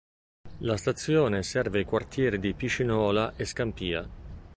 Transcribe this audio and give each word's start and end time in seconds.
La 0.61 0.77
stazione 0.77 1.43
serve 1.43 1.81
i 1.81 1.85
quartieri 1.85 2.39
di 2.39 2.53
Piscinola 2.55 3.33
e 3.35 3.45
Scampia. 3.45 4.09